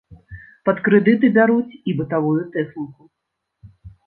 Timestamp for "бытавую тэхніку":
2.01-3.01